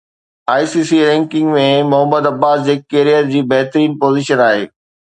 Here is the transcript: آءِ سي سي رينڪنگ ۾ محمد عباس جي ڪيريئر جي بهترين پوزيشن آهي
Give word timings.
آءِ 0.53 0.63
سي 0.71 0.81
سي 0.89 0.97
رينڪنگ 1.09 1.53
۾ 1.57 1.67
محمد 1.91 2.23
عباس 2.33 2.67
جي 2.71 2.75
ڪيريئر 2.95 3.33
جي 3.37 3.47
بهترين 3.53 3.99
پوزيشن 4.05 4.49
آهي 4.51 4.69